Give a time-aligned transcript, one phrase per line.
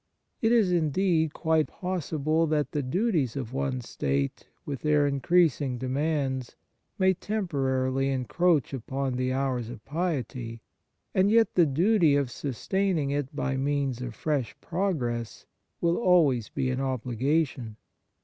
[0.41, 5.77] It is, indeed, quite possible that the duties of one's state, with their in creasing
[5.77, 6.55] demands,
[6.97, 10.63] may temporarily encroach upon the hours of piety,
[11.13, 15.45] and yet the duty of sustaining it by means of fresh progress
[15.81, 17.77] will always be an obligation.